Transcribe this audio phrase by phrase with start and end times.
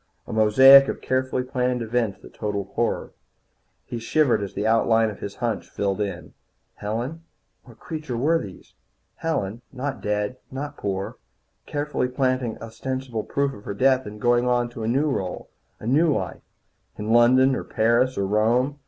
[0.25, 3.11] A mosaic of carefully planned events that totalled horror.
[3.85, 6.33] He shivered as the outlines of his hunch filled in.
[6.73, 7.21] Helen
[7.65, 8.73] what creatures were these?
[9.17, 11.17] Helen not dead, not poor,
[11.67, 15.85] carefully planting ostensible proof of her death and going on to a new role, a
[15.85, 16.41] new life,
[16.97, 18.79] in London or Paris or Rome.